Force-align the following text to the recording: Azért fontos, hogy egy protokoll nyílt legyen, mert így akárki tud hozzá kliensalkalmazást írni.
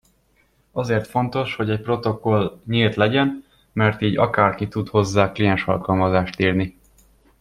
Azért 0.71 1.07
fontos, 1.07 1.55
hogy 1.55 1.69
egy 1.69 1.81
protokoll 1.81 2.59
nyílt 2.65 2.95
legyen, 2.95 3.45
mert 3.73 4.01
így 4.01 4.17
akárki 4.17 4.67
tud 4.67 4.89
hozzá 4.89 5.31
kliensalkalmazást 5.31 6.39
írni. 6.39 6.77